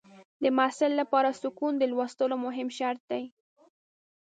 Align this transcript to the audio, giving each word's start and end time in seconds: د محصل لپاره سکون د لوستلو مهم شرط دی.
د 0.43 0.45
محصل 0.57 0.91
لپاره 1.01 1.29
سکون 1.41 1.73
د 1.77 1.83
لوستلو 1.91 2.35
مهم 2.45 2.67
شرط 2.77 3.01
دی. 3.11 3.23